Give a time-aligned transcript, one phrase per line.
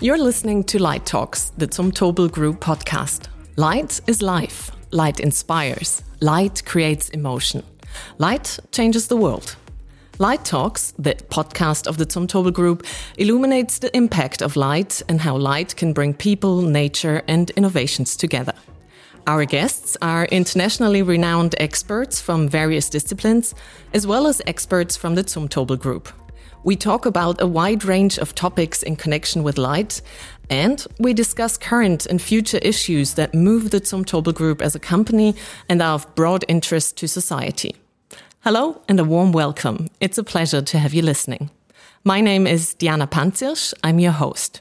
[0.00, 3.26] You're listening to Light Talks, the Zumtobel Group podcast.
[3.56, 4.70] Light is life.
[4.92, 6.04] Light inspires.
[6.20, 7.64] Light creates emotion.
[8.16, 9.56] Light changes the world.
[10.20, 12.86] Light Talks, the podcast of the Zumtobel Group,
[13.16, 18.54] illuminates the impact of light and how light can bring people, nature, and innovations together.
[19.26, 23.52] Our guests are internationally renowned experts from various disciplines,
[23.92, 26.08] as well as experts from the Zumtobel Group.
[26.64, 30.02] We talk about a wide range of topics in connection with light,
[30.50, 35.36] and we discuss current and future issues that move the Zumtobel Group as a company
[35.68, 37.76] and are of broad interest to society.
[38.40, 39.88] Hello and a warm welcome.
[40.00, 41.50] It's a pleasure to have you listening.
[42.02, 43.72] My name is Diana Panzirsch.
[43.84, 44.60] I'm your host.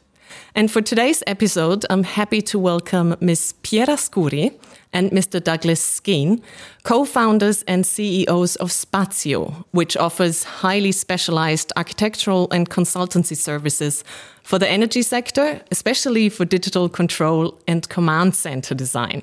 [0.53, 3.55] And for today's episode, I'm happy to welcome Ms.
[3.63, 4.53] Piera Scuri
[4.97, 5.41] and Mr.
[5.41, 6.41] Douglas Skene,
[6.81, 14.03] co-founders and CEOs of Spazio, which offers highly specialized architectural and consultancy services
[14.41, 19.21] for the energy sector, especially for digital control and command center design.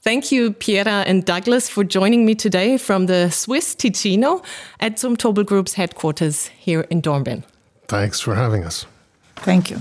[0.00, 4.42] Thank you, Piera and Douglas, for joining me today from the Swiss Ticino
[4.80, 7.44] at Zumtobel Group's headquarters here in Dornbirn.
[7.86, 8.84] Thanks for having us.
[9.36, 9.78] Thank you.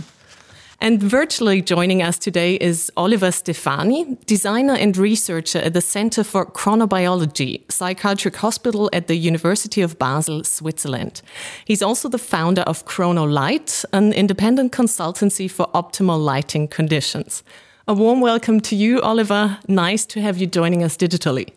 [0.80, 6.45] And virtually joining us today is Oliver Stefani, designer and researcher at the Center for
[6.45, 11.23] Chronobiology, Psychiatric Hospital at the University of Basel, Switzerland.
[11.66, 17.44] He's also the founder of ChronoLight, an independent consultancy for optimal lighting conditions.
[17.88, 19.58] A warm welcome to you, Oliver.
[19.67, 21.53] Nice to have you joining us digitally.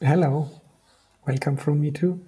[0.00, 0.48] Hello.
[1.26, 2.18] Welcome from me too.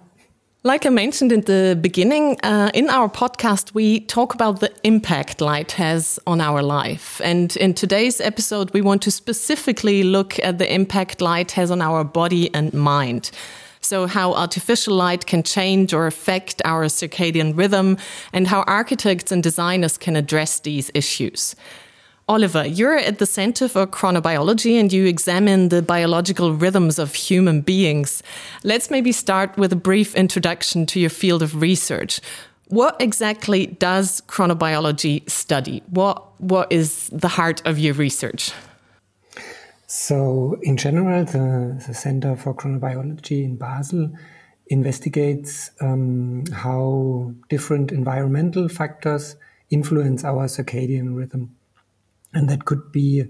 [0.66, 5.40] Like I mentioned in the beginning, uh, in our podcast, we talk about the impact
[5.40, 7.20] light has on our life.
[7.22, 11.80] And in today's episode, we want to specifically look at the impact light has on
[11.80, 13.30] our body and mind.
[13.80, 17.96] So, how artificial light can change or affect our circadian rhythm,
[18.32, 21.54] and how architects and designers can address these issues.
[22.28, 27.60] Oliver, you're at the Center for Chronobiology and you examine the biological rhythms of human
[27.60, 28.20] beings.
[28.64, 32.20] Let's maybe start with a brief introduction to your field of research.
[32.66, 35.84] What exactly does chronobiology study?
[35.88, 38.50] What, what is the heart of your research?
[39.86, 44.10] So, in general, the, the Center for Chronobiology in Basel
[44.66, 49.36] investigates um, how different environmental factors
[49.70, 51.55] influence our circadian rhythm.
[52.32, 53.26] And that could be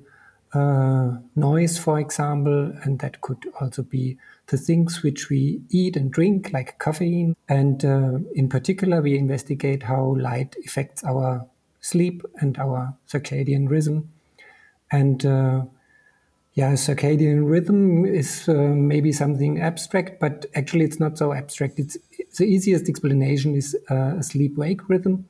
[0.53, 4.17] uh, noise, for example, and that could also be
[4.49, 7.37] the things which we eat and drink, like caffeine.
[7.49, 11.47] And uh, in particular, we investigate how light affects our
[11.81, 14.11] sleep and our circadian rhythm.
[14.91, 15.65] And uh,
[16.55, 21.79] yeah, circadian rhythm is uh, maybe something abstract, but actually it's not so abstract.
[21.79, 21.99] It's
[22.39, 25.29] the easiest explanation is uh, a sleep-wake rhythm.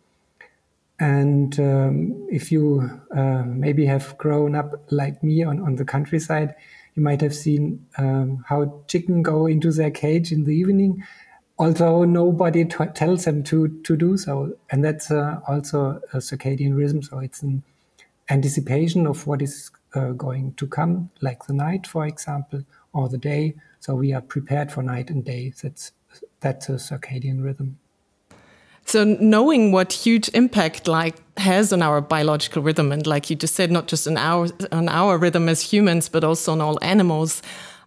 [0.98, 6.54] And um, if you uh, maybe have grown up like me on, on the countryside,
[6.94, 11.04] you might have seen um, how chicken go into their cage in the evening,
[11.58, 14.56] although nobody t- tells them to, to do so.
[14.70, 17.02] And that's uh, also a circadian rhythm.
[17.02, 17.62] So it's an
[18.30, 22.62] anticipation of what is uh, going to come, like the night, for example,
[22.94, 23.54] or the day.
[23.80, 25.52] So we are prepared for night and day.
[25.62, 25.92] That's,
[26.40, 27.78] that's a circadian rhythm.
[28.96, 33.54] So knowing what huge impact like has on our biological rhythm, and like you just
[33.54, 37.42] said, not just on our on our rhythm as humans, but also on all animals.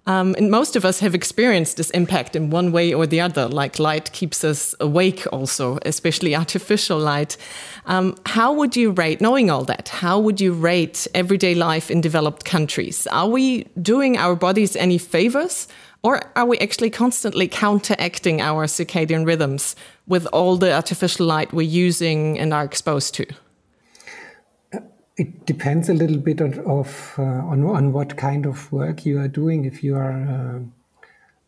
[0.05, 3.47] Um, and most of us have experienced this impact in one way or the other.
[3.47, 7.37] Like light keeps us awake, also, especially artificial light.
[7.87, 12.01] Um, how would you rate, knowing all that, how would you rate everyday life in
[12.01, 13.07] developed countries?
[13.07, 15.67] Are we doing our bodies any favors?
[16.01, 19.75] Or are we actually constantly counteracting our circadian rhythms
[20.09, 23.25] with all the artificial light we're using and are exposed to?
[25.15, 29.19] It depends a little bit on, of uh, on, on what kind of work you
[29.19, 29.65] are doing.
[29.65, 30.65] If you are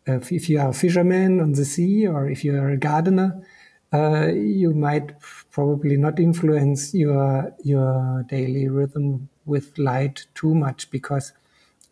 [0.07, 3.45] uh, if you are a fisherman on the sea, or if you are a gardener,
[3.93, 5.13] uh, you might
[5.51, 11.33] probably not influence your your daily rhythm with light too much because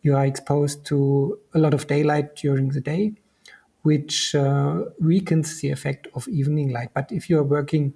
[0.01, 3.13] you are exposed to a lot of daylight during the day,
[3.83, 6.89] which uh, weakens the effect of evening light.
[6.93, 7.95] But if you are working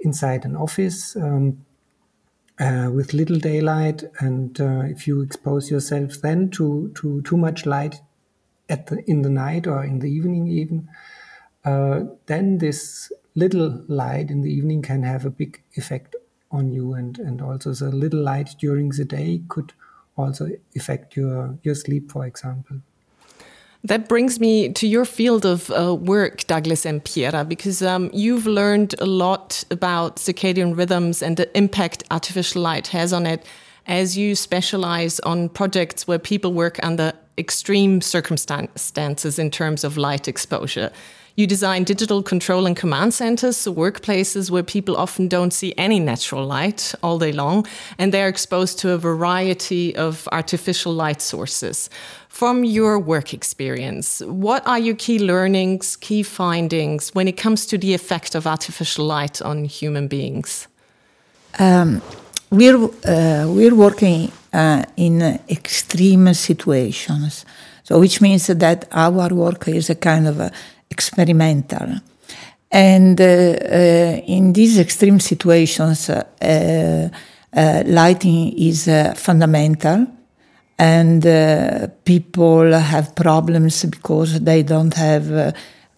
[0.00, 1.64] inside an office um,
[2.58, 7.66] uh, with little daylight, and uh, if you expose yourself then to, to too much
[7.66, 8.00] light
[8.68, 10.88] at the, in the night or in the evening, even,
[11.64, 16.16] uh, then this little light in the evening can have a big effect
[16.50, 19.72] on you, and, and also the little light during the day could
[20.16, 22.80] also affect your, your sleep, for example.
[23.82, 28.46] That brings me to your field of uh, work, Douglas and Piera, because um, you've
[28.46, 33.46] learned a lot about circadian rhythms and the impact artificial light has on it
[33.86, 40.28] as you specialize on projects where people work under extreme circumstances in terms of light
[40.28, 40.92] exposure.
[41.36, 45.98] You design digital control and command centers, so workplaces where people often don't see any
[45.98, 47.66] natural light all day long,
[47.98, 51.88] and they're exposed to a variety of artificial light sources.
[52.40, 57.76] From your work experience, what are your key learnings, key findings when it comes to
[57.76, 60.66] the effect of artificial light on human beings?
[61.58, 62.00] Um,
[62.50, 65.20] we're, uh, we're working uh, in
[65.50, 67.44] extreme situations,
[67.82, 70.50] so which means that our work is a kind of a
[70.90, 72.00] experimental.
[72.70, 77.10] And uh, uh, in these extreme situations, uh,
[77.52, 80.06] uh, lighting is fundamental
[80.80, 85.52] and uh, people have problems because they don't have uh,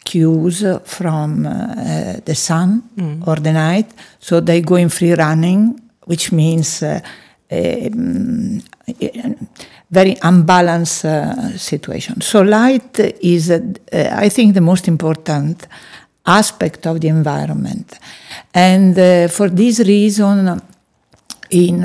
[0.05, 3.27] cues from uh, the sun mm.
[3.29, 3.87] or the night.
[4.19, 7.01] So they go in free running which means uh,
[7.49, 9.35] a, a
[9.91, 12.21] very unbalanced uh, situation.
[12.21, 13.61] So light is uh,
[13.93, 15.69] i think the most important
[16.27, 17.99] aspect of the environment.
[18.55, 18.95] And
[19.31, 20.61] for this reason
[21.51, 21.85] in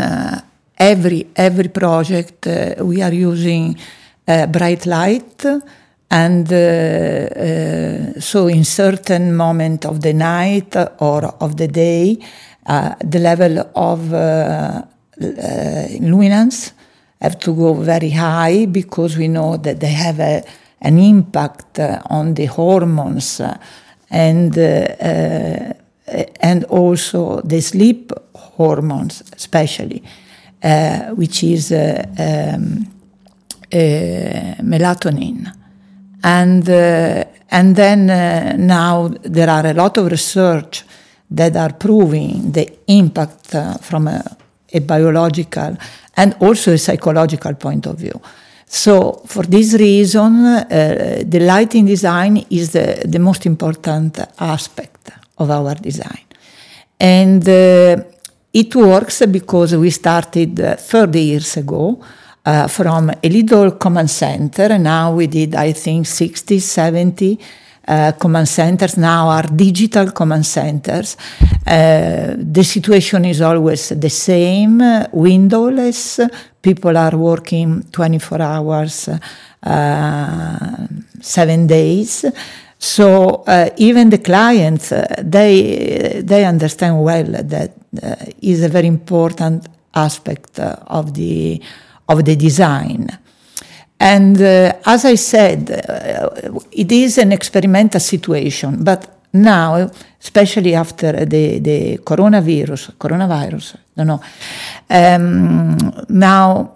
[0.77, 3.77] every every project uh, we are using
[4.27, 5.45] uh, bright light
[6.09, 12.17] and uh, uh so in certain moment of the night or of the day
[12.67, 14.81] uh, the level of uh,
[15.99, 16.73] luminance
[17.19, 20.43] have to go very high because we know that they have a,
[20.81, 23.41] an impact on the hormones
[24.11, 24.57] and
[26.39, 30.03] and also the sleep hormones especially
[30.63, 32.85] uh, which is uh, um,
[33.71, 35.51] uh, melatonin.
[36.23, 38.07] And, and then
[38.65, 40.83] now there are a lot of research
[41.29, 44.23] that are proving the impact from a,
[44.73, 45.77] a biological
[46.15, 48.19] and also a psychological point of view.
[48.65, 55.49] So, for this reason, uh, the lighting design is the, the, most important aspect of
[55.49, 56.25] our design.
[56.99, 58.03] And uh,
[58.53, 62.01] it works because we started uh, 30 years ago
[62.45, 64.63] uh, from a little command center.
[64.63, 67.39] And now we did, I think, 60, 70
[67.87, 71.15] uh, command centers now are digital command centers.
[71.65, 76.19] Uh, the situation is always the same, windowless.
[76.61, 79.09] People are working 24 hours,
[79.63, 80.87] uh,
[81.21, 82.25] seven days.
[82.79, 87.86] So uh, even the clients, uh, they they understand well that uh,
[88.41, 91.61] is a very important aspect uh, of the
[92.07, 93.07] of the design.
[93.99, 99.89] And uh, as I said, uh, it is an experimental situation, but now,
[100.21, 104.21] especially after the, the coronavirus, coronavirus, don't know,
[104.89, 106.73] um, now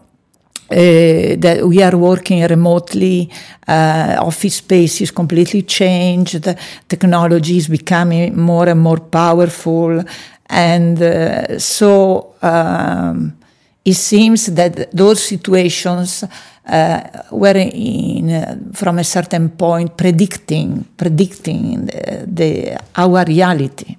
[0.70, 3.30] uh, that we are working remotely,
[3.68, 6.48] uh, office space is completely changed,
[6.88, 10.04] technology is becoming more and more powerful,
[10.52, 13.38] and uh, so um,
[13.86, 16.26] it seems that those situations
[16.68, 17.02] uh,
[17.32, 23.96] were in, uh, from a certain point predicting predicting the, the our reality.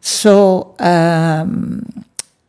[0.00, 1.84] So um,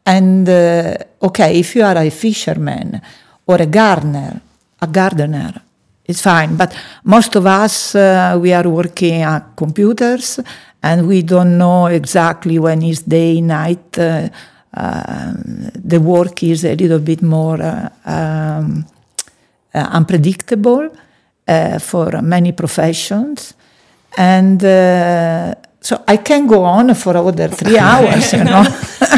[0.06, 3.00] and uh, okay, if you are a fisherman
[3.46, 4.42] or a gardener,
[4.82, 5.62] a gardener,
[6.10, 6.58] it's fine.
[6.58, 10.40] But most of us, uh, we are working at computers
[10.82, 13.98] and we don't know exactly when is day, night.
[13.98, 14.30] Uh,
[14.74, 15.34] uh,
[15.76, 18.86] the work is a little bit more uh, um,
[19.74, 20.90] uh, unpredictable
[21.48, 23.54] uh, for many professions.
[24.18, 24.62] And
[25.82, 28.64] so I can go on for other three hours, you know.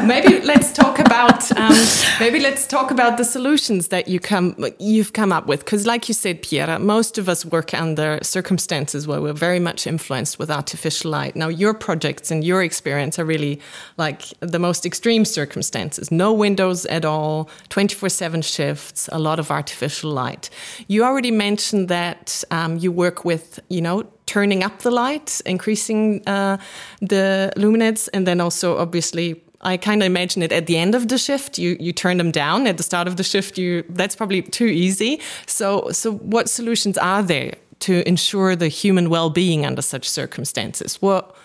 [0.04, 1.74] maybe let's talk about um,
[2.20, 6.08] maybe let's talk about the solutions that you come you've come up with because, like
[6.08, 10.50] you said, Piera, most of us work under circumstances where we're very much influenced with
[10.50, 11.36] artificial light.
[11.36, 13.60] Now, your projects and your experience are really
[13.98, 19.40] like the most extreme circumstances: no windows at all, twenty four seven shifts, a lot
[19.40, 20.50] of artificial light.
[20.88, 26.26] You already mentioned that um, you work with you know turning up the light, increasing
[26.28, 26.58] uh,
[27.02, 31.08] the luminance, and then also obviously I kind of imagine it at the end of
[31.08, 31.58] the shift.
[31.58, 33.58] You you turn them down at the start of the shift.
[33.58, 35.20] You that's probably too easy.
[35.46, 41.02] So so what solutions are there to ensure the human well being under such circumstances?
[41.02, 41.36] What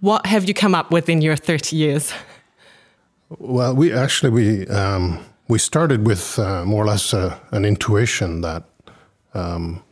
[0.00, 2.12] what have you come up with in your thirty years?
[3.38, 5.18] Well, we actually we um,
[5.48, 8.64] we started with uh, more or less uh, an intuition that
[9.34, 9.82] um,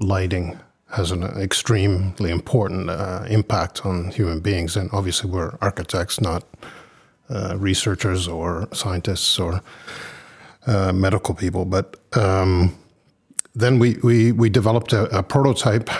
[0.00, 0.58] lighting
[0.90, 4.76] has an extremely important uh, impact on human beings.
[4.76, 6.44] And obviously, we're architects, not
[7.30, 9.62] uh, researchers or scientists or
[10.66, 11.64] uh, medical people.
[11.64, 12.76] But um,
[13.54, 15.90] then we, we, we developed a, a prototype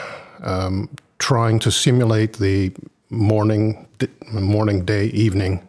[0.43, 2.73] um, trying to simulate the
[3.11, 3.87] morning,
[4.33, 5.67] morning, day, evening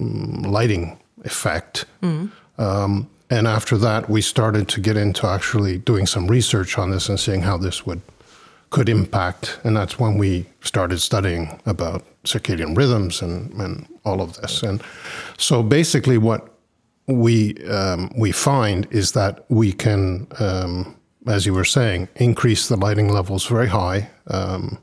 [0.00, 1.84] um, lighting effect.
[2.02, 2.30] Mm.
[2.58, 7.08] Um, and after that, we started to get into actually doing some research on this
[7.08, 8.00] and seeing how this would
[8.70, 9.60] could impact.
[9.62, 14.62] And that's when we started studying about circadian rhythms and, and all of this.
[14.62, 14.82] And
[15.38, 16.48] so basically, what
[17.06, 22.76] we um, we find is that we can, um, as you were saying, increase the
[22.76, 24.78] lighting levels very high um,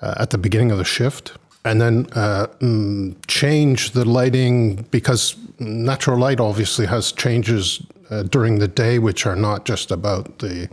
[0.00, 1.32] uh, at the beginning of the shift,
[1.64, 8.58] and then uh, mm, change the lighting because natural light obviously has changes uh, during
[8.58, 10.68] the day, which are not just about the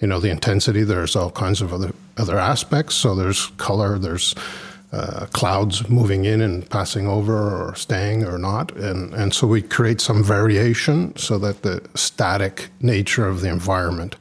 [0.00, 0.84] you know the intensity.
[0.84, 2.94] There's all kinds of other other aspects.
[2.94, 3.98] So there's color.
[3.98, 4.34] There's
[4.92, 8.72] uh, clouds moving in and passing over or staying or not.
[8.72, 14.16] And, and so we create some variation so that the static nature of the environment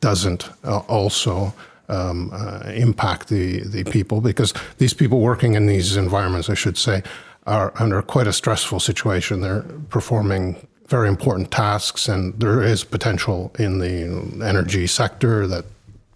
[0.00, 1.54] doesn't uh, also
[1.88, 6.78] um, uh, impact the, the people because these people working in these environments, I should
[6.78, 7.02] say,
[7.46, 9.40] are under quite a stressful situation.
[9.40, 15.64] They're performing very important tasks, and there is potential in the energy sector that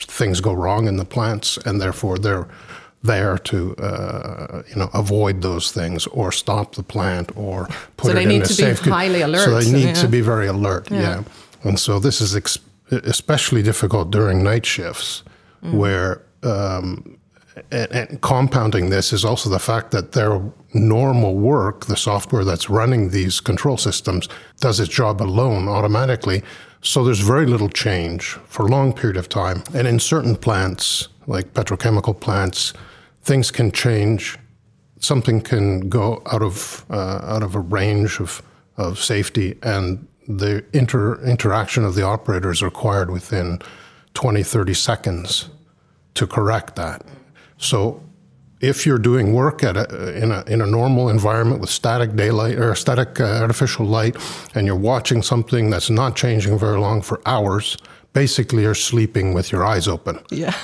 [0.00, 2.48] things go wrong in the plants, and therefore they're
[3.04, 8.16] there to uh, you know avoid those things or stop the plant or put so
[8.16, 8.56] it in a safe.
[8.56, 9.44] So they need to be highly alert.
[9.44, 10.02] So they need yeah.
[10.02, 10.90] to be very alert.
[10.90, 11.22] Yeah, yeah.
[11.62, 12.58] and so this is ex-
[12.90, 15.22] especially difficult during night shifts
[15.62, 15.74] mm.
[15.74, 16.22] where.
[16.42, 17.18] Um,
[17.70, 20.42] and, and, compounding this is also the fact that their
[20.74, 26.42] normal work, the software that's running these control systems, does its job alone automatically.
[26.82, 29.62] So there's very little change for a long period of time.
[29.72, 32.72] And in certain plants, like petrochemical plants,
[33.24, 34.38] things can change.
[35.00, 38.42] Something can go out of uh, out of a range of,
[38.76, 43.60] of safety, and the inter, interaction of the operator is required within
[44.14, 45.48] 20, 30 seconds
[46.14, 47.04] to correct that.
[47.58, 48.02] So
[48.60, 52.56] if you're doing work at a, in, a, in a normal environment with static daylight
[52.56, 54.16] or static uh, artificial light,
[54.54, 57.76] and you're watching something that's not changing very long for hours,
[58.12, 60.18] basically you're sleeping with your eyes open.
[60.30, 60.54] Yeah.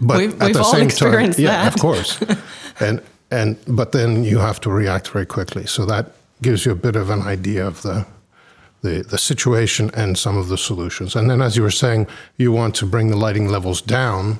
[0.00, 2.20] But we've, at we've the same time, yeah, of course.
[2.80, 5.66] and and but then you have to react very quickly.
[5.66, 8.06] So that gives you a bit of an idea of the
[8.82, 11.16] the, the situation and some of the solutions.
[11.16, 14.38] And then, as you were saying, you want to bring the lighting levels down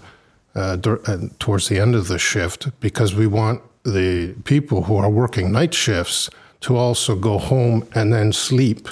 [0.55, 5.11] uh, uh, towards the end of the shift because we want the people who are
[5.11, 6.31] working night shifts
[6.61, 8.89] to also go home and then sleep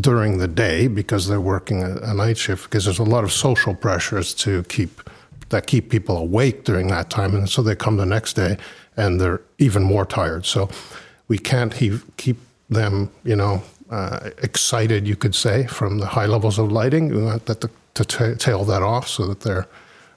[0.00, 3.32] during the day because they're working a, a night shift because there's a lot of
[3.32, 5.08] social pressures to keep
[5.54, 7.32] that keep people awake during that time.
[7.36, 8.56] And so they come the next day
[8.96, 10.44] and they're even more tired.
[10.46, 10.68] So
[11.28, 16.26] we can't he- keep them, you know, uh, excited, you could say, from the high
[16.26, 17.08] levels of lighting.
[17.08, 19.66] We want that to, to t- tail that off so that they're,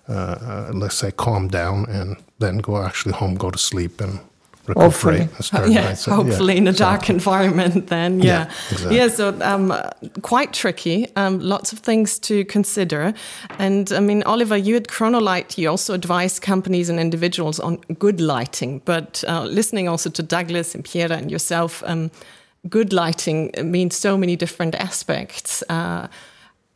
[0.10, 4.20] uh, uh, let's say, calm down and then go actually home, go to sleep, and
[4.76, 5.30] hopefully.
[5.68, 7.14] yeah, hopefully yeah, in a dark so.
[7.14, 8.98] environment then yeah yeah, exactly.
[8.98, 9.74] yeah so um,
[10.22, 13.14] quite tricky um, lots of things to consider
[13.60, 18.20] and i mean oliver you at chronolight you also advise companies and individuals on good
[18.20, 22.12] lighting but uh, listening also to douglas and piera and yourself um,
[22.70, 26.08] good lighting means so many different aspects uh,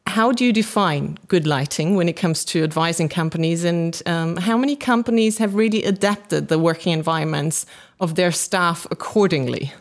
[0.08, 3.64] how do you define good lighting when it comes to advising companies?
[3.64, 7.66] And um, how many companies have really adapted the working environments
[8.00, 9.74] of their staff accordingly?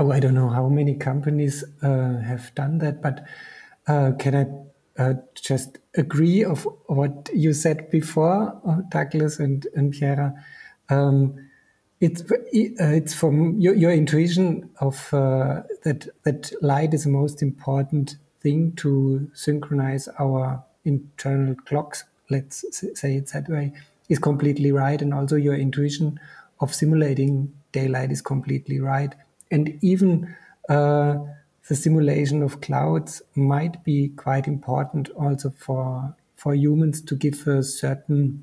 [0.00, 3.22] Oh i don't know how many companies uh, have done that but
[3.86, 4.46] uh, can i
[5.02, 10.32] uh, just agree of what you said before uh, douglas and, and Piera
[10.88, 11.34] um,
[12.00, 17.42] it's uh, it's from your, your intuition of uh, that that light is the most
[17.42, 22.64] important thing to synchronize our internal clocks, let's
[22.98, 23.72] say it that way,
[24.08, 25.00] is completely right.
[25.00, 26.18] And also your intuition
[26.60, 29.14] of simulating daylight is completely right.
[29.50, 30.34] And even
[30.68, 31.18] uh,
[31.68, 37.62] the simulation of clouds might be quite important also for for humans to give a
[37.62, 38.42] certain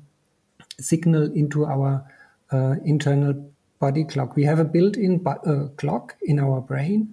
[0.80, 2.04] signal into our
[2.52, 3.34] uh, internal
[3.80, 4.36] body clock.
[4.36, 7.12] We have a built-in uh, clock in our brain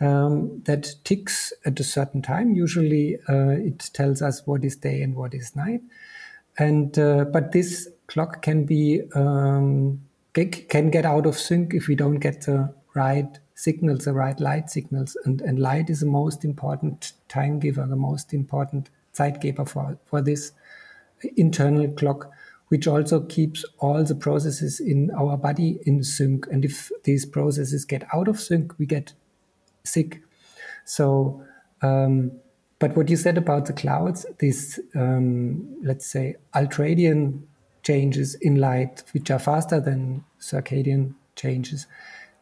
[0.00, 2.54] um, that ticks at a certain time.
[2.54, 5.82] Usually, uh, it tells us what is day and what is night.
[6.58, 10.00] And uh, but this clock can be um,
[10.32, 14.70] can get out of sync if we don't get the right signals, the right light
[14.70, 15.16] signals.
[15.24, 20.20] And and light is the most important time giver, the most important Zeitgeber for, for
[20.20, 20.52] this
[21.36, 22.30] internal clock,
[22.68, 26.46] which also keeps all the processes in our body in sync.
[26.50, 29.12] And if these processes get out of sync, we get
[29.84, 30.22] sick.
[30.84, 31.42] So,
[31.82, 32.32] um,
[32.78, 37.42] but what you said about the clouds, these, um, let's say, ultradian
[37.82, 41.86] changes in light, which are faster than circadian changes,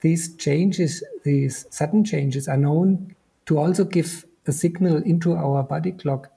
[0.01, 3.15] these changes, these sudden changes, are known
[3.47, 6.29] to also give a signal into our body clock.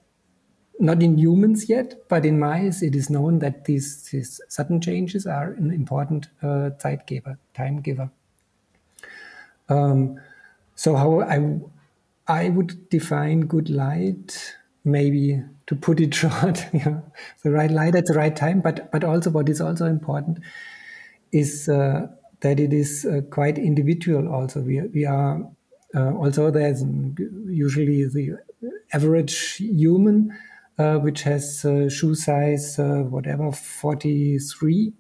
[0.78, 5.26] Not in humans yet, but in mice, it is known that these, these sudden changes
[5.26, 8.12] are an important uh, Zeitgeber, time giver.
[9.70, 10.20] Um,
[10.76, 11.60] so, how I,
[12.28, 16.66] I would define good light, maybe to put it short,
[17.44, 20.40] the right light at the right time, but, but also what is also important
[21.32, 22.08] is uh,
[22.42, 24.62] that it is uh, quite individual also.
[24.62, 25.42] We, we are,
[25.96, 26.84] uh, there's
[27.48, 28.38] usually the
[28.94, 30.38] average human,
[30.78, 34.94] uh, which has uh, shoe size, uh, whatever, 43,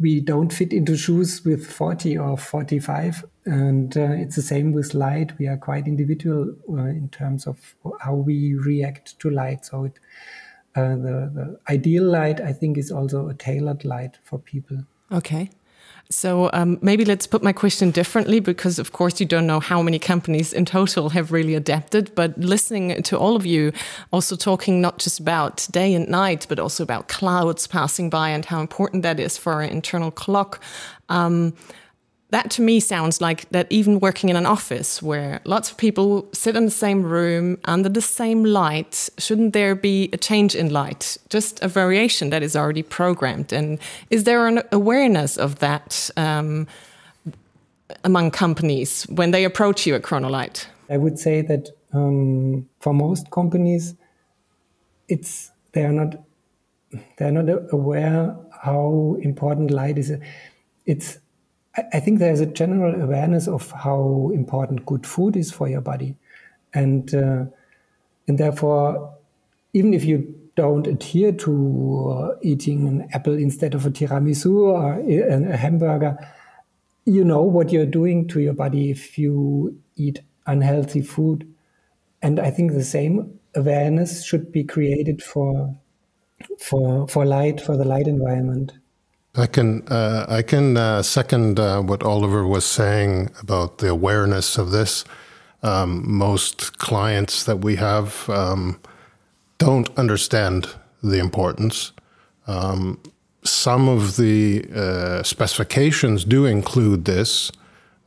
[0.00, 4.94] we don't fit into shoes with 40 or 45 and uh, it's the same with
[4.94, 5.38] light.
[5.38, 9.66] We are quite individual uh, in terms of how we react to light.
[9.66, 9.98] So it,
[10.74, 14.78] uh, the, the ideal light i think is also a tailored light for people.
[15.10, 15.50] Okay
[16.10, 19.82] so um, maybe let's put my question differently because, of course, you don't know how
[19.82, 22.14] many companies in total have really adapted.
[22.14, 23.72] But listening to all of you,
[24.12, 28.44] also talking not just about day and night, but also about clouds passing by and
[28.44, 30.62] how important that is for our internal clock.
[31.08, 31.54] Um,
[32.32, 36.26] that to me sounds like that even working in an office where lots of people
[36.32, 40.70] sit in the same room under the same light, shouldn't there be a change in
[40.70, 41.18] light?
[41.28, 43.52] Just a variation that is already programmed.
[43.52, 46.66] And is there an awareness of that um,
[48.02, 50.66] among companies when they approach you at Chronolight?
[50.88, 53.94] I would say that um, for most companies,
[55.06, 56.16] it's they are not
[57.18, 60.12] they are not aware how important light is.
[60.86, 61.18] It's
[61.76, 66.16] I think there's a general awareness of how important good food is for your body,
[66.74, 67.44] and uh,
[68.28, 69.14] and therefore,
[69.72, 75.00] even if you don't adhere to uh, eating an apple instead of a tiramisu or
[75.00, 76.18] a, a hamburger,
[77.06, 81.50] you know what you're doing to your body if you eat unhealthy food,
[82.20, 85.74] and I think the same awareness should be created for
[86.58, 88.72] for for light for the light environment.
[89.34, 94.58] I can uh, I can uh, second uh, what Oliver was saying about the awareness
[94.58, 95.04] of this.
[95.62, 98.78] Um, most clients that we have um,
[99.56, 100.68] don't understand
[101.02, 101.92] the importance.
[102.46, 103.00] Um,
[103.42, 107.50] some of the uh, specifications do include this,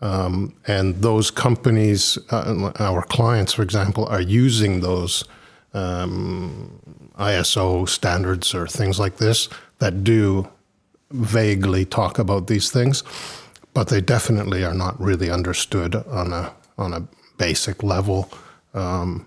[0.01, 5.23] um, and those companies, uh, our clients, for example, are using those
[5.73, 6.79] um,
[7.17, 10.47] ISO standards or things like this that do
[11.15, 13.03] vaguely talk about these things,
[13.73, 18.29] but they definitely are not really understood on a on a basic level.
[18.73, 19.25] Um,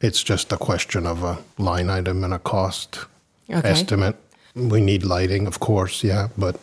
[0.00, 3.06] it's just a question of a line item and a cost
[3.50, 3.68] okay.
[3.68, 4.16] estimate.
[4.54, 6.56] We need lighting, of course, yeah, but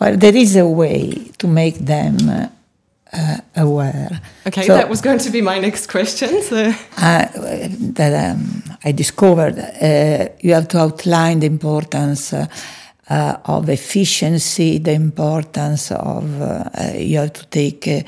[0.00, 2.50] well, there is a way to make them
[3.12, 4.20] uh, aware.
[4.46, 6.42] Okay, so, that was going to be my next question.
[6.42, 6.72] So.
[6.96, 7.28] Uh,
[7.96, 12.32] that um, I discovered, uh, you have to outline the importance
[13.08, 18.04] uh, uh, of efficiency, the importance of uh, you have to take a,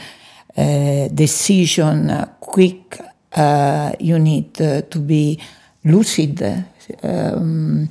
[0.57, 2.99] a decision uh, quick.
[3.33, 5.39] Uh, you need uh, to be
[5.85, 6.43] lucid.
[7.03, 7.89] Um,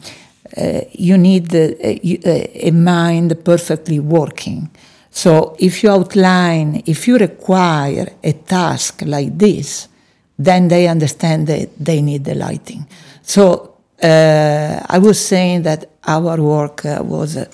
[0.58, 4.70] uh, you need a, a mind perfectly working.
[5.12, 9.88] So if you outline, if you require a task like this,
[10.38, 12.88] then they understand that they need the lighting.
[13.22, 17.46] So uh, I was saying that our work uh, was uh,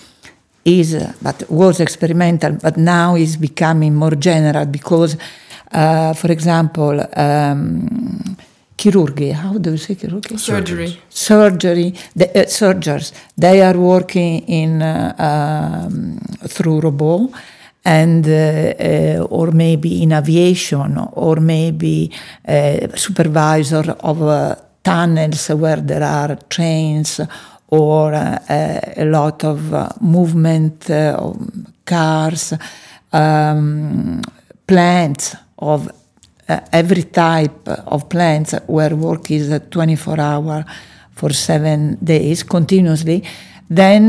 [0.65, 5.17] is but was experimental, but now is becoming more general because,
[5.71, 7.06] for example.
[7.15, 8.38] Um,
[8.82, 9.32] chirurgy.
[9.32, 10.39] How do you say chirurgy?
[10.39, 10.99] Surgery.
[11.10, 11.93] Surgery.
[12.15, 13.13] The uh, surgeons.
[13.38, 17.30] They are working in uh, um, through robot,
[17.86, 22.12] and uh, or maybe in aviation, or maybe
[22.95, 24.21] supervisor of
[24.84, 27.22] tunnels where there are trains
[27.72, 28.38] or uh,
[28.98, 31.38] a lot of uh, movement uh, of
[31.86, 32.54] cars,
[33.13, 34.22] um,
[34.67, 35.89] plants of
[36.74, 40.65] every type of plants where work is 24 hour
[41.13, 43.24] for seven days continuously,
[43.70, 44.08] then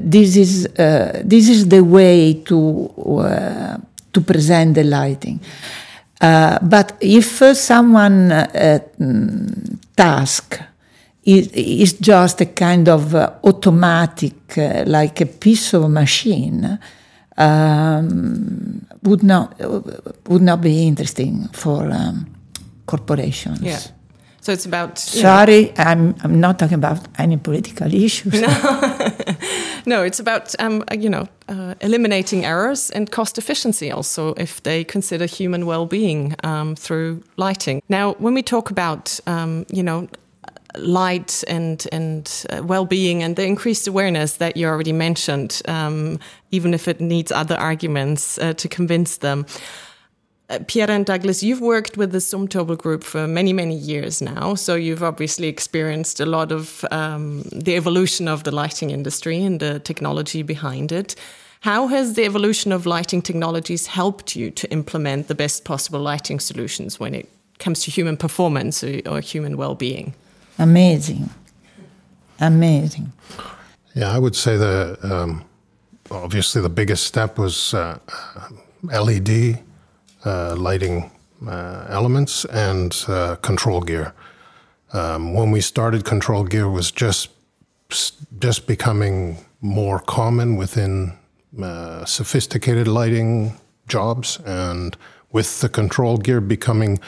[0.00, 2.90] this is this is the way to
[4.12, 5.40] to present the lighting.
[6.20, 10.60] Uh, but if uh, someone uh, mm, task
[11.24, 16.78] is, is, just a kind of uh, automatic, uh, like a piece of machine,
[17.36, 19.54] um, would not
[20.28, 22.26] would not be interesting for um,
[22.86, 23.60] corporations.
[23.62, 23.78] Yeah.
[24.40, 24.98] So it's about.
[24.98, 25.84] Sorry, know.
[25.84, 28.40] I'm I'm not talking about any political issues.
[28.40, 28.48] No,
[29.88, 34.84] no it's about um, you know uh, eliminating errors and cost efficiency also if they
[34.84, 37.82] consider human well-being um, through lighting.
[37.88, 40.08] Now, when we talk about um, you know
[40.76, 46.18] light and and uh, well-being and the increased awareness that you already mentioned, um,
[46.50, 49.46] even if it needs other arguments uh, to convince them.
[50.50, 54.54] Uh, Piera and Douglas, you've worked with the Zumtobel Group for many, many years now.
[54.54, 59.60] So you've obviously experienced a lot of um, the evolution of the lighting industry and
[59.60, 61.14] the technology behind it.
[61.60, 66.40] How has the evolution of lighting technologies helped you to implement the best possible lighting
[66.40, 70.14] solutions when it comes to human performance or, or human well being?
[70.58, 71.28] Amazing.
[72.40, 73.12] Amazing.
[73.94, 75.44] Yeah, I would say the um,
[76.10, 77.98] obviously the biggest step was uh,
[78.84, 79.67] LED uh,
[80.24, 81.10] lighting
[81.46, 84.12] uh, elements and uh, control gear.
[84.92, 87.30] Um, when we started, control gear was just
[88.38, 91.12] just becoming more common within
[91.62, 93.52] uh, sophisticated lighting
[93.86, 94.96] jobs, and
[95.32, 96.98] with the control gear becoming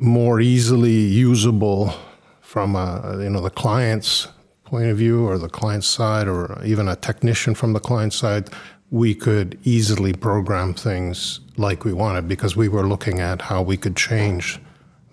[0.00, 1.94] more easily usable
[2.40, 4.28] from a, you know the client's
[4.64, 8.48] point of view or the client side or even a technician from the client side
[8.90, 13.76] we could easily program things like we wanted because we were looking at how we
[13.76, 14.60] could change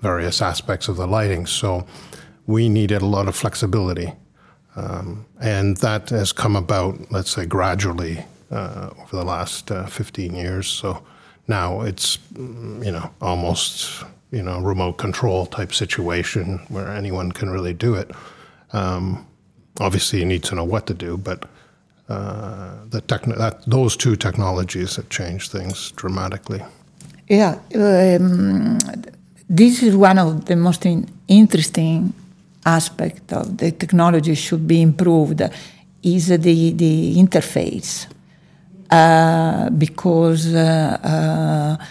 [0.01, 1.45] various aspects of the lighting.
[1.45, 1.85] So
[2.47, 4.13] we needed a lot of flexibility.
[4.75, 10.35] Um, and that has come about, let's say, gradually uh, over the last uh, 15
[10.35, 10.67] years.
[10.67, 11.03] So
[11.47, 17.49] now it's, mm, you know, almost, you know, remote control type situation where anyone can
[17.49, 18.11] really do it.
[18.73, 19.25] Um,
[19.79, 21.49] obviously, you need to know what to do, but
[22.09, 23.01] uh, the
[23.37, 26.63] that, those two technologies have changed things dramatically.
[27.27, 28.77] Yeah, um,
[29.49, 32.13] this is one of the most in interesting
[32.65, 35.41] aspect of the technology should be improved
[36.03, 38.07] is the, the interface
[38.89, 41.85] uh, because uh, uh,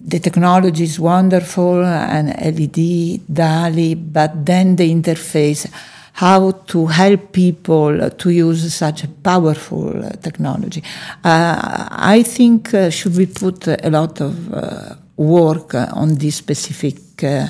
[0.00, 5.70] the technology is wonderful and LED, DALI, but then the interface
[6.12, 9.92] how to help people to use such a powerful
[10.22, 10.82] technology.
[11.24, 17.24] Uh, I think uh, should we put a lot of uh, work on this specific
[17.24, 17.46] uh,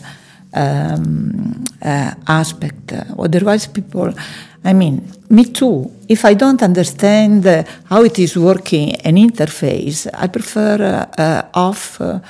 [0.52, 2.92] um, uh, aspect.
[3.18, 4.12] Otherwise, people,
[4.64, 5.90] I mean, me too.
[6.08, 7.44] If I don't understand
[7.84, 11.06] how it is working an interface, I prefer
[11.54, 12.20] off, um,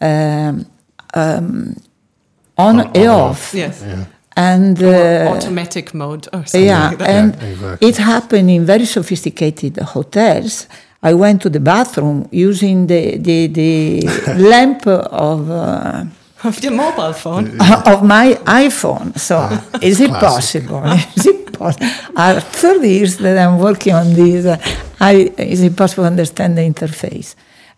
[0.00, 0.66] um,
[1.14, 3.54] on, on, and off.
[3.54, 3.82] Yes.
[3.86, 4.04] Yeah
[4.36, 7.88] and uh, automatic mode or something yeah, like and yeah, exactly.
[7.88, 10.68] it happened in very sophisticated hotels.
[11.02, 15.50] I went to the bathroom using the the, the lamp of.
[15.50, 16.04] Uh,
[16.44, 17.58] of your mobile phone.
[17.92, 19.18] Of my iphone.
[19.18, 20.84] So ah, is it possible?
[21.16, 24.58] Is it possible uh, 30 years that i'm working on this uh,
[25.00, 27.34] I, is it possible to understand the interface?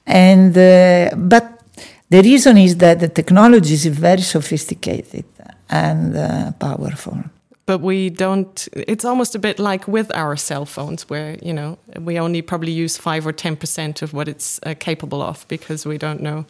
[0.06, 1.62] And uh, but
[2.08, 5.24] the reason is that the technology is very sophisticated
[5.70, 7.24] and uh, powerful.
[7.66, 11.78] But we don't, it's almost a bit like with our cell phones, where, you know,
[12.00, 15.98] we only probably use five or 10% of what it's uh, capable of because we
[15.98, 16.46] don't know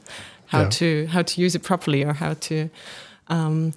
[0.46, 0.68] how yeah.
[0.68, 2.70] to how to use it properly or how to
[3.28, 3.74] um,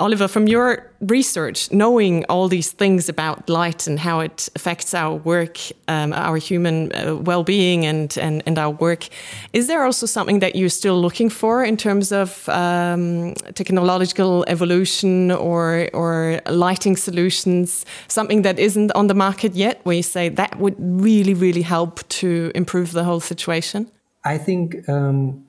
[0.00, 5.16] Oliver, from your research, knowing all these things about light and how it affects our
[5.16, 5.58] work,
[5.88, 9.08] um, our human uh, well-being, and, and and our work,
[9.52, 15.32] is there also something that you're still looking for in terms of um, technological evolution
[15.32, 17.84] or or lighting solutions?
[18.06, 22.06] Something that isn't on the market yet, where you say that would really really help
[22.20, 23.90] to improve the whole situation.
[24.24, 24.88] I think.
[24.88, 25.47] Um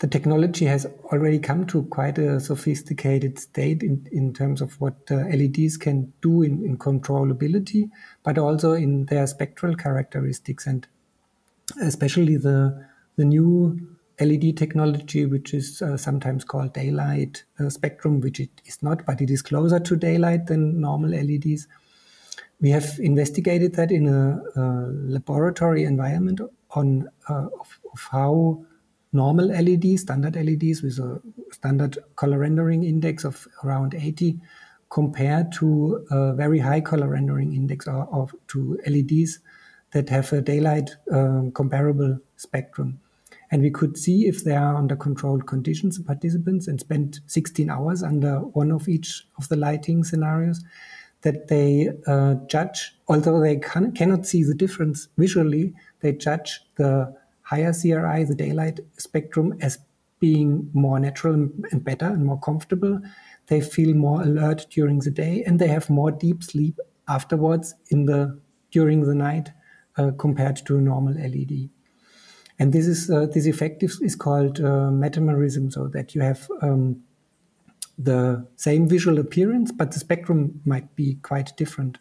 [0.00, 4.96] the technology has already come to quite a sophisticated state in, in terms of what
[5.10, 7.90] uh, LEDs can do in, in controllability,
[8.22, 10.88] but also in their spectral characteristics, and
[11.80, 12.86] especially the
[13.16, 13.78] the new
[14.18, 19.20] LED technology, which is uh, sometimes called daylight uh, spectrum, which it is not, but
[19.20, 21.68] it is closer to daylight than normal LEDs.
[22.60, 28.64] We have investigated that in a, a laboratory environment on uh, of, of how
[29.12, 31.20] normal LEDs, standard LEDs with a
[31.52, 34.38] standard color rendering index of around 80
[34.90, 39.38] compared to a very high color rendering index or, to LEDs
[39.92, 43.00] that have a daylight um, comparable spectrum.
[43.52, 47.68] And we could see if they are under controlled conditions, the participants, and spent 16
[47.68, 50.64] hours under one of each of the lighting scenarios,
[51.22, 57.14] that they uh, judge, although they can, cannot see the difference visually, they judge the
[57.50, 59.78] higher CRI, the daylight spectrum, as
[60.20, 61.34] being more natural
[61.72, 63.00] and better and more comfortable.
[63.48, 68.06] They feel more alert during the day and they have more deep sleep afterwards in
[68.06, 68.38] the
[68.70, 69.50] during the night
[69.96, 71.70] uh, compared to a normal LED.
[72.60, 76.46] And this is uh, this effect is, is called uh, metamerism, so that you have
[76.62, 77.02] um,
[77.98, 81.98] the same visual appearance, but the spectrum might be quite different.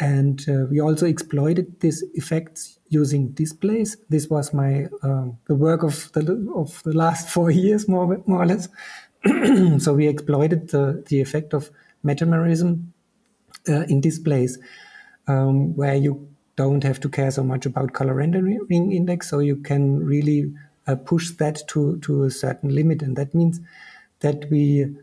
[0.00, 3.96] And uh, we also exploited these effects using displays.
[4.08, 8.42] This was my um, the work of the of the last four years, more more
[8.42, 8.68] or less.
[9.82, 11.70] so we exploited the the effect of
[12.04, 12.86] metamerism
[13.68, 14.58] uh, in displays,
[15.26, 19.56] um, where you don't have to care so much about color rendering index, so you
[19.56, 20.52] can really
[20.86, 23.60] uh, push that to to a certain limit, and that means
[24.20, 24.96] that we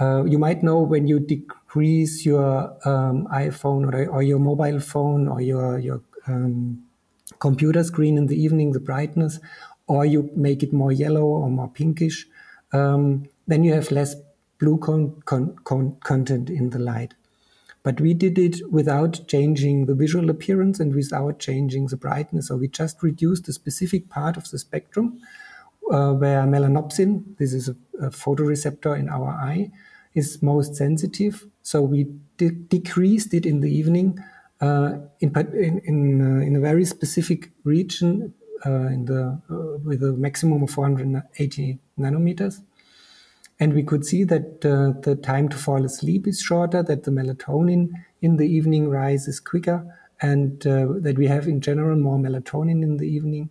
[0.00, 5.26] uh, you might know when you decrease your um, iPhone or, or, your mobile phone
[5.26, 6.84] or your your um,
[7.40, 9.40] computer screen in the evening, the brightness,
[9.86, 12.26] or you make it more yellow or more pinkish,
[12.72, 14.14] um, then you have less
[14.58, 17.14] blue con con con content in the light.
[17.82, 22.48] But we did it without changing the visual appearance and without changing the brightness.
[22.48, 25.20] So we just reduced a specific part of the spectrum
[25.90, 29.70] uh, where melanopsin, this is a, a photoreceptor in our eye,
[30.12, 31.46] is most sensitive.
[31.62, 34.22] So we de decreased it in the evening
[34.60, 38.34] in in in, uh, in, a very specific region
[38.66, 42.62] uh, in the uh, with a maximum of 480 nanometers.
[43.60, 47.10] And we could see that uh, the time to fall asleep is shorter, that the
[47.10, 47.90] melatonin
[48.22, 49.84] in the evening rises quicker,
[50.20, 53.50] and uh, that we have in general more melatonin in the evening.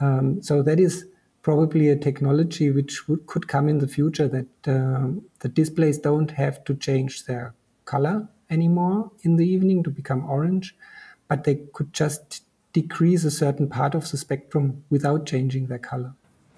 [0.00, 1.06] Um, so that is
[1.42, 5.08] probably a technology which would, could come in the future that uh,
[5.40, 10.76] the displays don't have to change their color anymore in the evening to become orange,
[11.28, 16.12] but they could just decrease a certain part of the spectrum without changing their color.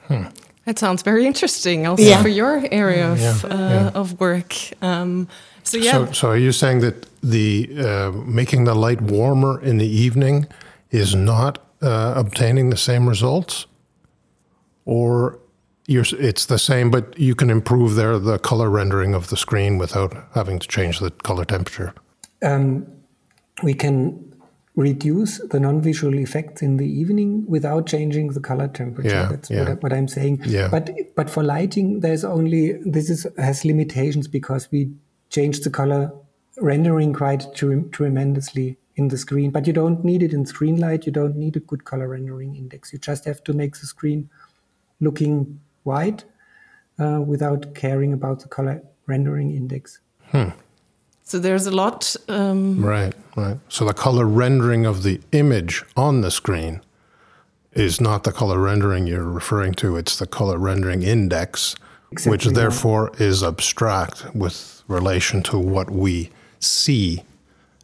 [0.08, 0.24] Hmm.
[0.66, 2.22] That sounds very interesting, also yeah.
[2.22, 3.38] for your area of, yeah.
[3.44, 4.00] Uh, yeah.
[4.00, 4.54] of work.
[4.82, 5.28] Um,
[5.62, 5.92] so yeah.
[5.92, 10.46] So, so, are you saying that the uh, making the light warmer in the evening
[10.90, 13.66] is not uh, obtaining the same results?
[14.84, 15.38] or
[15.86, 20.14] it's the same, but you can improve there the color rendering of the screen without
[20.34, 21.92] having to change the color temperature.
[22.42, 22.86] Um,
[23.62, 24.34] we can
[24.76, 29.08] reduce the non-visual effects in the evening without changing the color temperature.
[29.08, 29.68] Yeah, That's yeah.
[29.68, 30.42] What, what, I'm saying.
[30.46, 30.68] Yeah.
[30.68, 34.90] But but for lighting, there's only this is has limitations because we
[35.30, 36.12] change the color
[36.58, 39.50] rendering quite tremendously in the screen.
[39.50, 41.06] But you don't need it in screen light.
[41.06, 42.92] You don't need a good color rendering index.
[42.92, 44.30] You just have to make the screen
[45.00, 46.24] looking white
[46.98, 50.00] uh, without caring about the color rendering index.
[50.30, 50.50] Hmm.
[51.22, 52.14] So there's a lot.
[52.28, 52.84] Um...
[52.84, 53.58] Right, right.
[53.68, 56.80] So the color rendering of the image on the screen
[57.72, 61.74] is not the color rendering you're referring to, it's the color rendering index,
[62.12, 67.22] exactly which therefore is abstract with relation to what we see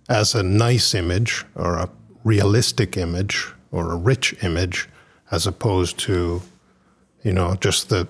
[0.08, 1.88] as a nice image or a
[2.24, 4.88] realistic image or a rich image
[5.30, 6.42] as opposed to
[7.22, 8.08] you know, just the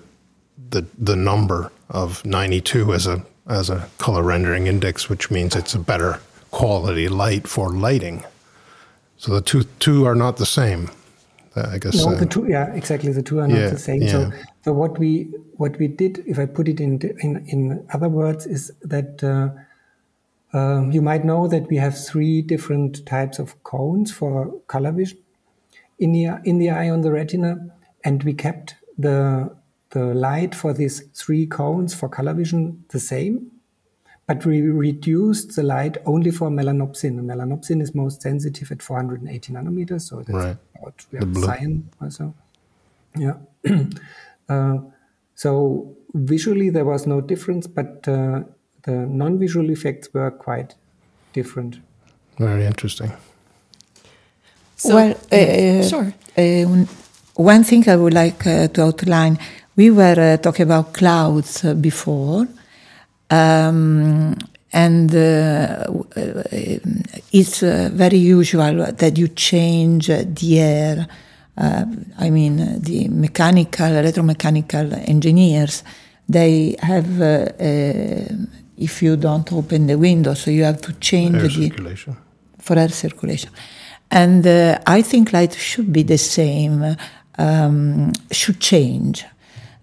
[0.69, 5.73] the the number of 92 as a as a color rendering index, which means it's
[5.73, 6.19] a better
[6.51, 8.23] quality light for lighting.
[9.17, 10.89] So the two two are not the same.
[11.55, 12.05] I guess.
[12.05, 13.11] No, uh, the two, yeah, exactly.
[13.11, 14.01] The two are not the same.
[14.03, 14.11] Yeah.
[14.11, 14.31] So,
[14.63, 15.23] so what we
[15.57, 19.49] what we did, if I put it in in in other words, is that uh,
[20.57, 25.17] uh, you might know that we have three different types of cones for color vision
[25.99, 27.57] in the in the eye on the retina,
[28.05, 29.55] and we kept the
[29.91, 33.51] the light for these three cones for color vision the same,
[34.25, 37.19] but we reduced the light only for melanopsin.
[37.19, 40.57] And melanopsin is most sensitive at 480 nanometers, so that's right.
[40.79, 42.33] about yeah, cyan also.
[43.17, 43.35] Yeah.
[44.49, 44.77] uh,
[45.35, 48.43] so visually there was no difference, but uh,
[48.83, 50.75] the non-visual effects were quite
[51.33, 51.79] different.
[52.37, 53.11] Very interesting.
[54.77, 56.13] So, well, uh, sure.
[57.37, 59.37] Uh, one thing I would like uh, to outline
[59.75, 62.47] we were uh, talking about clouds uh, before.
[63.29, 64.37] Um,
[64.73, 66.43] and uh, uh,
[67.31, 71.07] it's uh, very usual that you change the air.
[71.57, 75.83] I mean, the mechanical, electromechanical engineers,
[76.27, 77.21] they have,
[78.77, 82.17] if you don't open the window, so you have to change air the circulation.
[82.57, 83.51] for air circulation.
[84.09, 84.47] And
[84.87, 86.95] I think light should be the same
[87.37, 89.25] um, should change.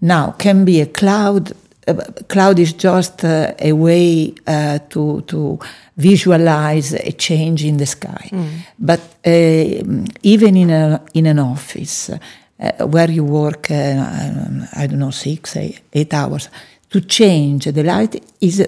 [0.01, 1.53] Now, can be a cloud.
[1.87, 1.95] Uh,
[2.29, 5.59] cloud is just uh, a way uh, to to
[5.97, 8.29] visualize a change in the sky.
[8.31, 8.49] Mm.
[8.79, 15.11] But uh, even in a in an office uh, where you work, I don't know,
[15.11, 16.51] six, eight, eight hours,
[16.91, 18.67] to change the light is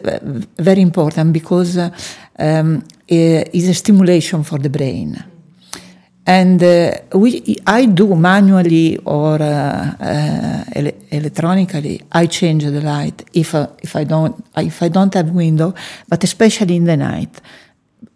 [0.58, 1.78] very important because
[2.38, 5.22] um, is a stimulation for the brain
[6.30, 12.00] and uh, we, I do manually or uh, uh, ele electronically.
[12.12, 15.74] I change the light if uh, if I don't if I don't have window,
[16.08, 17.40] but especially in the night.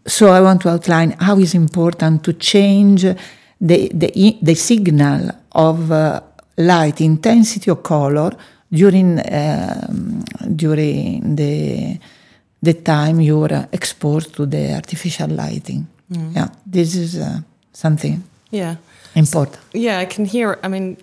[0.06, 3.02] So I want to outline how is important to change
[3.60, 6.20] the the, the signal of uh,
[6.56, 8.30] light intensity or color
[8.70, 10.22] during um,
[10.54, 11.98] during the
[12.62, 15.88] the time you're exposed to the artificial lighting.
[16.12, 16.36] Mm.
[16.36, 17.40] Yeah, this is uh,
[17.74, 18.24] something.
[18.50, 18.76] Yeah.
[19.14, 20.96] Important so, yeah i can hear i mean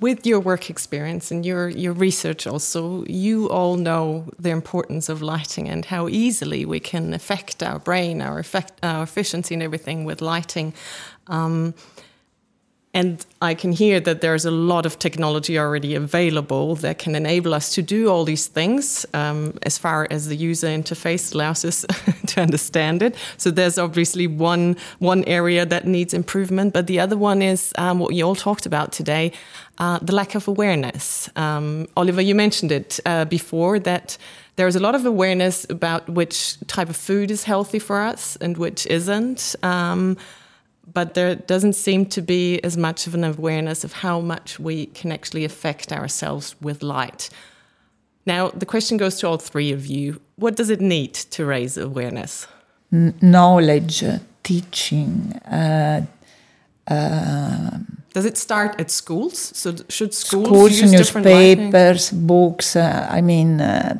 [0.00, 5.20] with your work experience and your your research also you all know the importance of
[5.20, 10.04] lighting and how easily we can affect our brain our effect our efficiency and everything
[10.04, 10.72] with lighting.
[11.26, 11.74] Um,
[12.94, 17.54] and I can hear that there's a lot of technology already available that can enable
[17.54, 21.86] us to do all these things um, as far as the user interface allows us
[22.26, 23.16] to understand it.
[23.38, 27.98] So there's obviously one one area that needs improvement, but the other one is um,
[27.98, 29.32] what you all talked about today:
[29.78, 31.30] uh, the lack of awareness.
[31.34, 34.18] Um, Oliver, you mentioned it uh, before that
[34.56, 38.58] there's a lot of awareness about which type of food is healthy for us and
[38.58, 39.56] which isn't.
[39.62, 40.18] Um,
[40.92, 44.86] but there doesn't seem to be as much of an awareness of how much we
[44.86, 47.30] can actually affect ourselves with light.
[48.26, 50.20] Now, the question goes to all three of you.
[50.36, 52.46] What does it need to raise awareness?
[52.92, 54.04] N knowledge,
[54.42, 55.32] teaching.
[55.50, 56.02] Uh,
[56.88, 57.78] uh,
[58.12, 59.38] does it start at schools?
[59.38, 62.76] So, should schools, schools newspapers, books?
[62.76, 63.98] Uh, I mean, uh,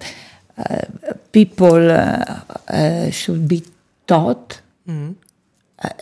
[0.58, 3.62] uh, people uh, should be
[4.06, 4.60] taught.
[4.86, 5.21] Mm -hmm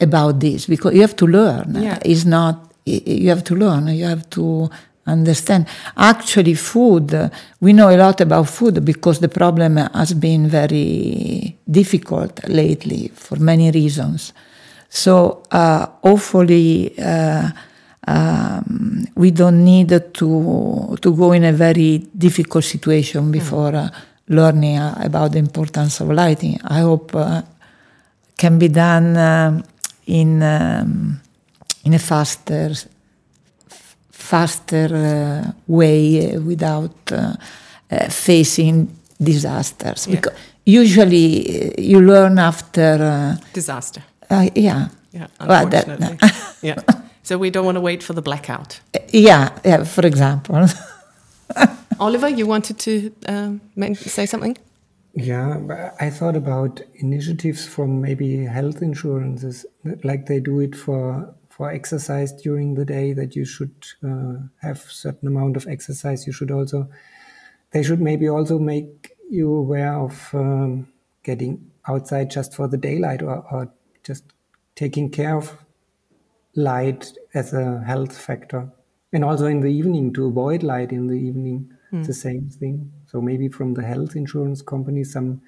[0.01, 1.75] about this because you have to learn.
[1.75, 1.99] Yeah.
[2.05, 4.71] It's not, you have to learn, you have to
[5.07, 5.67] understand.
[5.97, 12.49] Actually, food, we know a lot about food because the problem has been very difficult
[12.49, 14.33] lately for many reasons.
[14.89, 17.51] So, uh, hopefully, uh,
[18.07, 23.31] um, we don't need to to go in a very difficult situation hmm.
[23.31, 23.89] before uh,
[24.29, 26.59] learning uh, about the importance of lighting.
[26.65, 27.43] I hope uh,
[28.41, 29.63] can be done uh,
[30.07, 31.21] in um,
[31.85, 32.75] in a faster
[34.11, 37.17] faster uh, way without uh,
[37.91, 40.07] uh, facing disasters.
[40.07, 40.17] Yeah.
[40.17, 44.03] because usually you learn after disaster.
[44.55, 44.89] yeah.
[45.13, 46.07] Yeah unfortunately.
[46.07, 46.79] Well, that, yeah.
[47.23, 48.81] So we don't want to wait for the blackout.
[49.13, 50.69] Yeah yeah for example.
[51.99, 52.93] Oliver you wanted to
[53.29, 53.61] um,
[53.95, 54.57] say something
[55.15, 59.67] yeah, I thought about initiatives from maybe health insurances,
[60.05, 63.13] like they do it for for exercise during the day.
[63.13, 66.27] That you should uh, have certain amount of exercise.
[66.27, 66.89] You should also,
[67.73, 70.93] they should maybe also make you aware of um,
[71.23, 73.73] getting outside just for the daylight, or, or
[74.05, 74.25] just
[74.77, 75.57] taking care of
[76.55, 78.71] light as a health factor,
[79.13, 81.73] and also in the evening to avoid light in the evening.
[81.93, 82.07] Mm.
[82.07, 82.93] The same thing.
[83.07, 85.41] So maybe from the health insurance company, some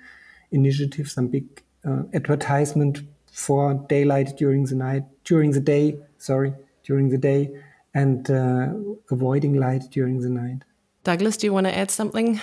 [0.51, 3.03] initiative, some big uh, advertisement
[3.33, 6.53] for daylight during the night, during the day, sorry,
[6.85, 7.51] during the day,
[7.95, 8.69] and uh,
[9.11, 10.65] avoiding light during the night.
[11.05, 12.41] Douglas, do you want to add something?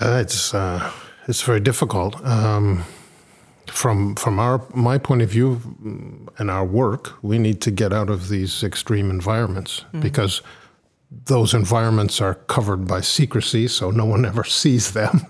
[0.00, 0.90] Uh, it's uh,
[1.26, 2.24] it's very difficult.
[2.24, 2.84] Um,
[3.66, 5.60] from from our my point of view
[6.38, 10.00] and our work, we need to get out of these extreme environments mm.
[10.00, 10.42] because
[11.10, 15.26] those environments are covered by secrecy, so no one ever sees them.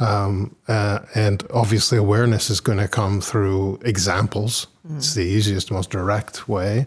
[0.00, 4.68] Um, uh, and obviously, awareness is going to come through examples.
[4.86, 4.96] Mm.
[4.98, 6.86] It's the easiest, most direct way.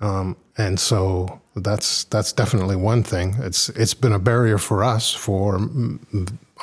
[0.00, 3.36] Um, and so that's that's definitely one thing.
[3.40, 5.60] It's it's been a barrier for us for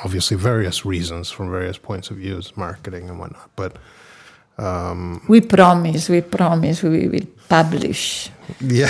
[0.04, 3.50] obviously various reasons, from various points of views, marketing and whatnot.
[3.56, 3.76] But
[4.58, 8.30] um, we promise, we promise, we will publish
[8.60, 8.88] yeah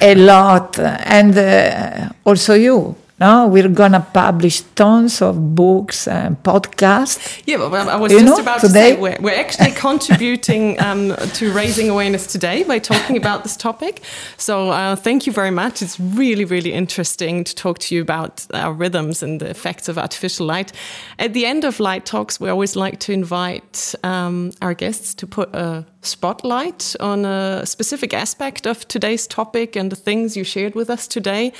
[0.00, 2.96] a lot, and uh, also you.
[3.24, 7.42] No, we're gonna publish tons of books and podcasts.
[7.46, 10.78] Yeah, well, I was You just know, about today- to say we're, we're actually contributing
[10.82, 14.02] um, to raising awareness today by talking about this topic.
[14.36, 15.80] So uh, thank you very much.
[15.80, 19.96] It's really, really interesting to talk to you about our rhythms and the effects of
[19.96, 20.72] artificial light.
[21.18, 25.26] At the end of Light Talks, we always like to invite um, our guests to
[25.26, 30.74] put a spotlight on a specific aspect of today's topic and the things you shared
[30.74, 31.52] with us today.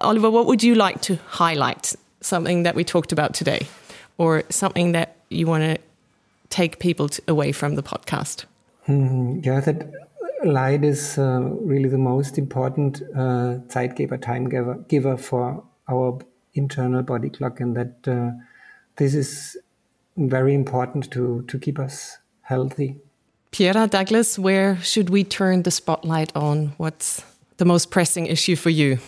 [0.00, 1.94] Oliver, what would you like to highlight?
[2.20, 3.66] Something that we talked about today,
[4.18, 5.78] or something that you want to
[6.50, 8.44] take people to, away from the podcast?
[8.86, 9.90] Mm, yeah, that
[10.44, 16.18] light is uh, really the most important uh, Zeitgeber, time giver, giver for our
[16.54, 18.32] internal body clock, and that uh,
[18.96, 19.56] this is
[20.16, 22.98] very important to, to keep us healthy.
[23.52, 26.72] Piera, Douglas, where should we turn the spotlight on?
[26.76, 27.22] What's
[27.56, 28.98] the most pressing issue for you?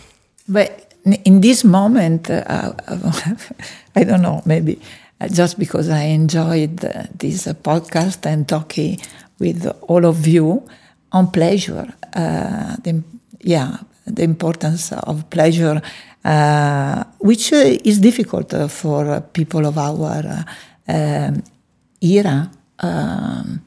[0.49, 2.73] But in- this moment, uh,
[3.95, 4.81] I don't know, maybe
[5.21, 8.99] uh, just because I enjoyed uh, this uh, podcast and talking
[9.39, 10.67] with all of you
[11.13, 13.01] on pleasure, uh, the,
[13.39, 15.81] yeah, the importance of pleasure,
[16.25, 20.45] uh, which is difficult for people of our
[20.87, 21.43] um,
[22.01, 23.61] era, um.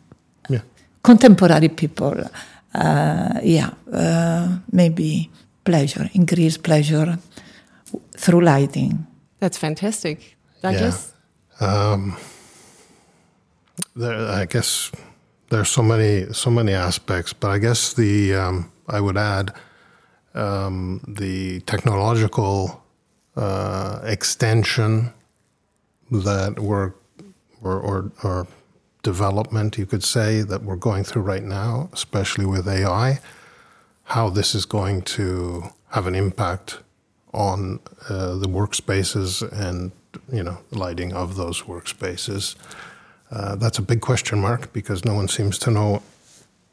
[1.06, 2.16] Contemporary people.
[2.74, 5.30] Uh, yeah, uh, maybe
[5.64, 7.18] pleasure, increase pleasure
[8.16, 9.06] through lighting.
[9.38, 10.36] That's fantastic.
[10.62, 11.12] Douglas?
[11.60, 12.16] Um,
[13.94, 14.90] there, I guess
[15.50, 19.52] there's so many so many aspects, but I guess the um, I would add
[20.34, 22.82] um, the technological
[23.36, 25.12] uh, extension
[26.10, 26.92] that we're
[27.62, 28.46] or, or or
[29.06, 33.20] development, you could say, that we're going through right now, especially with AI,
[34.14, 36.80] how this is going to have an impact
[37.32, 37.78] on
[38.08, 39.92] uh, the workspaces and
[40.32, 42.56] you know lighting of those workspaces.
[43.30, 46.02] Uh, that's a big question mark because no one seems to know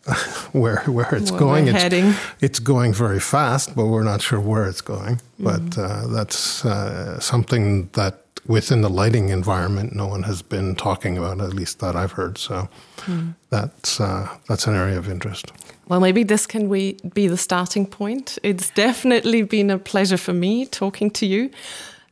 [0.62, 1.68] where where it's Where going.
[1.68, 2.14] It's, heading.
[2.42, 5.16] it's going very fast, but we're not sure where it's going.
[5.18, 5.44] Mm-hmm.
[5.50, 11.18] But uh, that's uh, something that within the lighting environment, no one has been talking
[11.18, 11.42] about.
[11.42, 12.38] At least that I've heard.
[12.38, 12.68] So
[13.06, 13.32] Hmm.
[13.50, 15.52] that's uh, that's an area of interest.
[15.90, 18.38] Well, maybe this can we be the starting point.
[18.44, 21.50] It's definitely been a pleasure for me talking to you.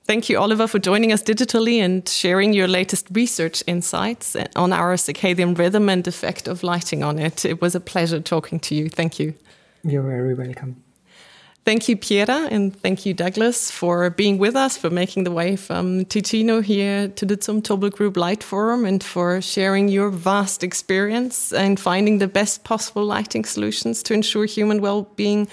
[0.08, 4.98] Thank you, Oliver, for joining us digitally and sharing your latest research insights on our
[4.98, 7.46] circadian rhythm and effect of lighting on it.
[7.46, 8.90] It was a pleasure talking to you.
[8.90, 9.34] Thank you.
[9.84, 10.76] You're very welcome.
[11.64, 15.55] Thank you, Piera, and thank you, Douglas, for being with us, for making the way
[15.55, 21.53] from Ticino here to the Zumtobel Group Light Forum, and for sharing your vast experience
[21.53, 25.47] and finding the best possible lighting solutions to ensure human well-being.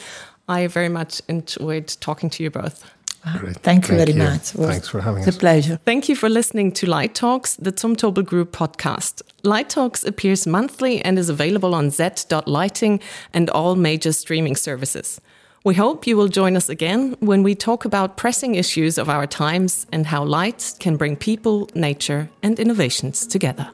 [0.48, 2.90] I very much enjoyed talking to you both.
[3.36, 3.56] Great.
[3.58, 4.30] Thank you Thank very you.
[4.30, 4.42] much.
[4.52, 5.36] Thanks for having it's us.
[5.36, 5.78] a pleasure.
[5.84, 9.20] Thank you for listening to Light Talks, the Zumtobel Group podcast.
[9.42, 13.00] Light Talks appears monthly and is available on z.lighting
[13.34, 15.20] and all major streaming services.
[15.64, 19.26] We hope you will join us again when we talk about pressing issues of our
[19.26, 23.68] times and how light can bring people, nature, and innovations together.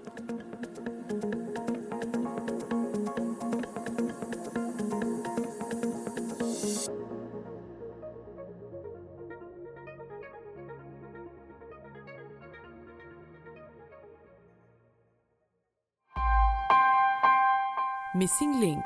[18.16, 18.85] Missing Link